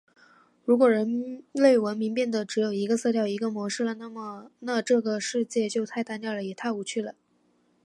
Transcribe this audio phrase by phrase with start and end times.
[0.65, 3.95] 如果人类文明变得只有一个色调、一个模式了，
[4.61, 7.13] 那这个世界就太单调了，也太无趣了！